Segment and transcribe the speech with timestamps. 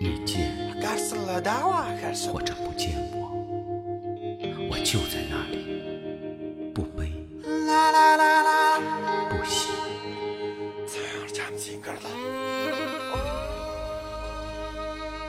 [0.00, 0.38] 你见
[2.32, 3.28] 或者不见我，
[4.70, 7.12] 我就在那里，不悲
[9.28, 9.68] 不喜。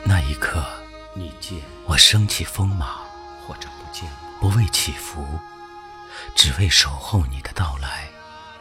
[0.05, 0.63] 那一刻，
[1.15, 1.57] 你见。
[1.87, 2.99] 我升起风马，
[3.47, 4.07] 或者不见
[4.41, 5.25] 我，不为祈福，
[6.35, 8.07] 只为守候你的到来，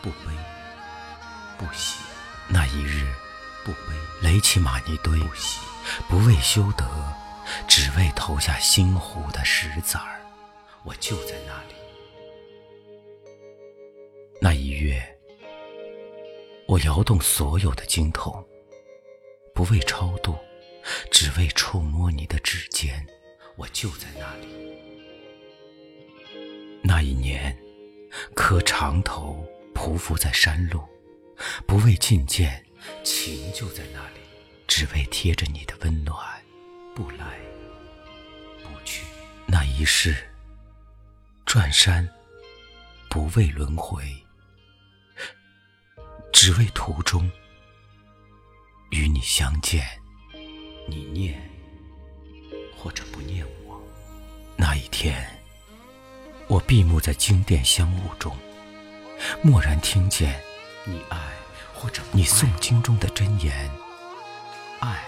[0.00, 0.34] 不悲
[1.58, 2.00] 不喜。
[2.48, 3.12] 那一日，
[3.64, 3.78] 不悲
[4.22, 5.60] 垒起玛尼堆，不喜
[6.08, 6.86] 不为修德，
[7.66, 10.20] 只为投下星湖的石子儿，
[10.84, 11.74] 我就在那里。
[14.40, 15.02] 那一月，
[16.66, 18.46] 我摇动所有的经筒，
[19.54, 20.38] 不为超度。
[21.10, 23.06] 只为触摸你的指尖，
[23.56, 24.48] 我就在那里。
[26.82, 27.54] 那一年，
[28.34, 30.82] 磕长头匍匐在山路，
[31.66, 32.64] 不为觐见，
[33.04, 34.20] 情就在那里，
[34.66, 36.16] 只为贴着你的温暖，
[36.94, 37.38] 不来
[38.62, 39.04] 不去。
[39.46, 40.16] 那一世，
[41.46, 42.08] 转山
[43.08, 44.02] 不为轮回，
[46.32, 47.30] 只为途中
[48.90, 49.86] 与你相见。
[50.88, 51.38] 你念
[52.76, 53.78] 或者不念我，
[54.56, 55.28] 那一天，
[56.48, 58.36] 我闭目在经殿香雾中，
[59.44, 60.42] 蓦然听见
[60.88, 61.18] 你爱
[61.74, 63.70] 或者你诵经中的真言，
[64.80, 65.04] 爱。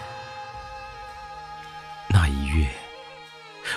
[2.07, 2.69] 那一月，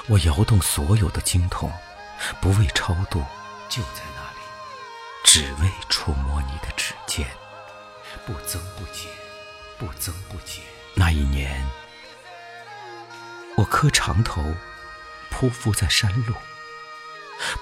[0.09, 1.73] 我摇动所有的经筒，
[2.43, 3.25] 不为超度，
[3.71, 4.39] 就在那里，
[5.25, 7.27] 只为触摸你的指尖，
[8.27, 9.11] 不增不减，
[9.79, 10.63] 不增不减。
[10.95, 11.65] 那一年。
[13.57, 14.43] 我磕长头，
[15.31, 16.35] 匍匐在山路，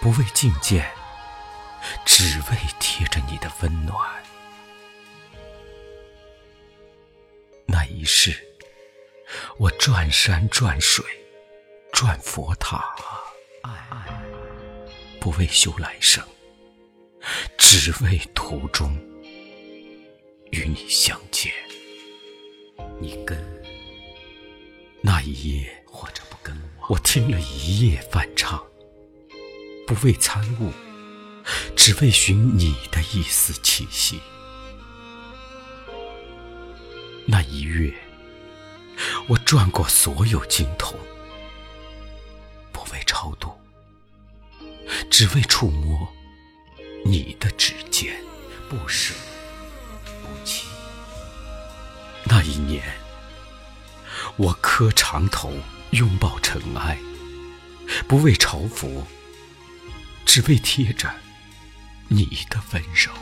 [0.01, 0.91] 不为觐见，
[2.05, 4.23] 只为贴着你的温暖。
[8.03, 8.35] 一世，
[9.59, 11.05] 我转山转水，
[11.93, 12.85] 转佛塔，
[15.21, 16.21] 不为修来生，
[17.57, 18.93] 只为途中
[20.51, 21.53] 与你相见。
[23.01, 23.41] 你跟
[25.01, 25.73] 那一夜。
[25.87, 28.61] 或者不跟我，我听了一夜梵唱，
[29.87, 30.73] 不为参悟，
[31.77, 34.19] 只为寻你的一丝气息。
[37.33, 37.91] 那一月，
[39.27, 40.99] 我转过所有经筒，
[42.71, 43.51] 不为超度，
[45.11, 46.07] 只为触摸
[47.07, 48.15] 你的指尖，
[48.69, 49.15] 不舍
[50.05, 50.67] 不弃。
[52.25, 52.85] 那一年，
[54.37, 55.51] 我磕长头。
[55.93, 56.97] 拥抱尘埃，
[58.09, 59.07] 不为朝佛，
[60.25, 61.13] 只为贴着
[62.09, 63.13] 你的温柔。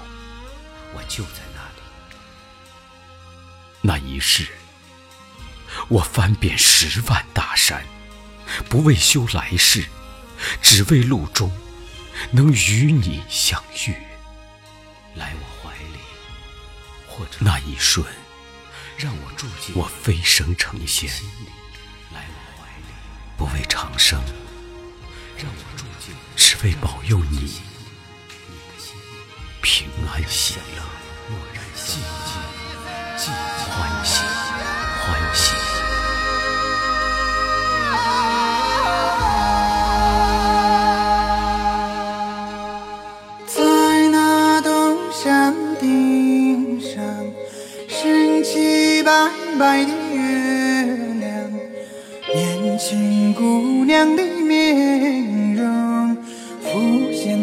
[0.94, 1.59] 我就在那。
[3.82, 4.46] 那一世，
[5.88, 7.82] 我翻遍十万大山，
[8.68, 9.86] 不为修来世，
[10.60, 11.50] 只为路中
[12.30, 13.94] 能与你相遇。
[15.14, 15.98] 来我怀里，
[17.06, 18.06] 或者那一瞬，
[18.98, 21.10] 让我住进我飞升成仙。
[22.12, 22.92] 来我怀里
[23.36, 24.22] 不为长生，
[26.36, 27.62] 只为保佑你
[29.62, 30.82] 平安喜乐，
[31.74, 31.94] 寂
[32.26, 32.42] 静
[33.24, 33.59] 欢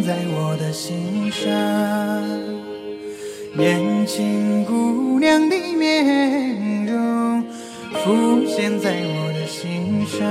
[0.08, 1.52] 在我的心上，
[3.54, 7.44] 年轻姑娘的面容
[7.92, 10.26] 浮现在我的心上。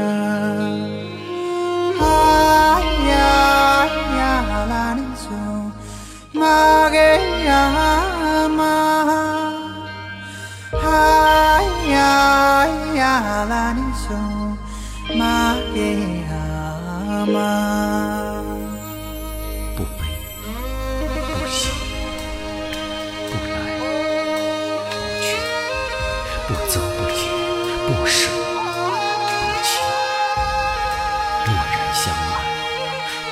[2.01, 2.03] 哎
[3.11, 4.21] 呀呀
[4.71, 5.29] 啦哩嗦，
[6.33, 6.97] 玛给
[7.45, 8.63] 呀玛，
[10.73, 10.83] 哎
[11.91, 14.07] 呀呀啦哩嗦。
[15.19, 15.79] 玛耶
[16.31, 17.37] 阿玛，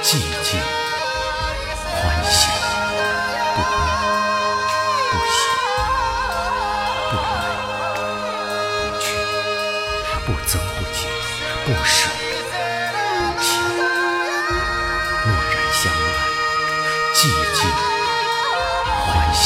[0.04, 0.60] 寂静，
[1.80, 1.96] 欢
[2.30, 2.36] 喜，
[3.54, 3.72] 不悲，
[5.10, 5.36] 不喜，
[7.10, 7.24] 不来，
[8.76, 9.06] 不去，
[10.26, 11.00] 不增不减，
[11.64, 11.96] 不舍，
[12.92, 13.46] 不弃，
[15.24, 16.20] 蓦然相来，
[17.14, 17.18] 寂
[17.54, 17.58] 静，
[19.06, 19.42] 欢喜。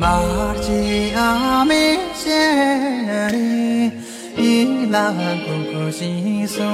[0.00, 0.08] 马
[0.62, 1.74] 吉阿米
[2.14, 3.92] 谢里
[4.34, 6.64] 伊拉古古西松，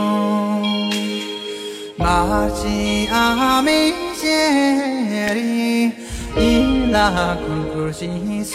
[1.96, 5.90] 马吉阿米谢里
[6.36, 8.54] 伊拉古古西松。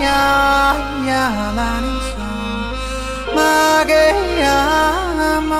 [0.00, 0.74] 呀
[1.06, 1.12] 呀
[1.56, 2.12] 啦哩嗦，
[3.36, 3.38] 玛
[3.84, 3.92] 格
[4.40, 4.42] 呀
[5.42, 5.52] 玛，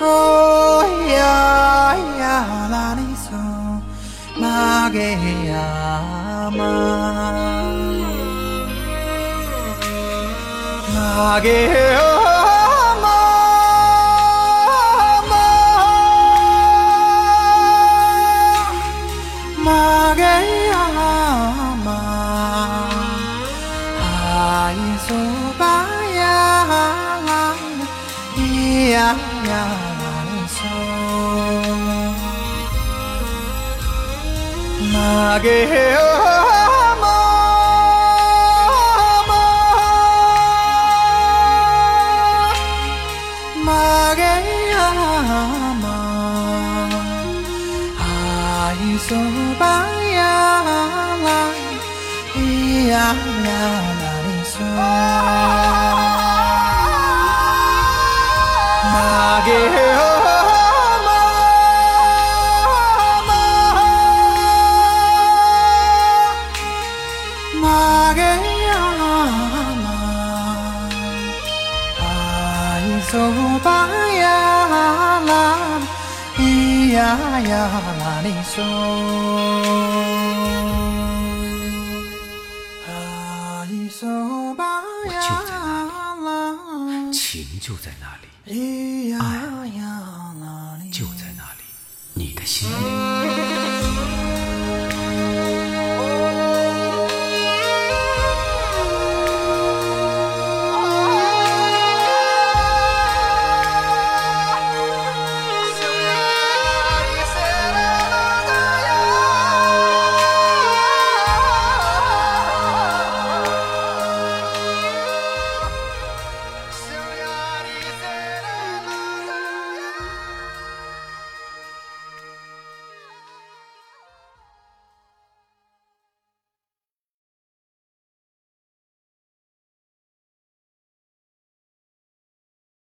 [0.00, 0.49] 哦呀
[4.92, 5.54] 嗦，
[10.92, 11.48] 玛格
[34.80, 35.48] 玛格
[37.00, 37.04] 玛
[39.28, 39.32] 玛，
[43.62, 43.68] 玛
[44.14, 44.22] 格
[44.72, 44.74] 呀
[45.82, 45.84] 玛，
[47.98, 48.02] 阿
[48.80, 49.08] 依嗦
[49.58, 49.62] 巴
[50.12, 50.18] 呀
[51.24, 51.28] 啦，
[52.34, 52.36] 咿
[52.88, 53.48] 呀呀
[54.00, 54.54] 啦哩嗦。
[59.40, 59.50] 走
[76.92, 78.60] 呀呀啦哩嗦，
[82.88, 84.64] 啊咿嗦吧
[85.06, 85.12] 呀
[86.24, 89.20] 啦，情就在那里，爱
[90.90, 91.62] 就在那里，
[92.14, 93.09] 你的心里。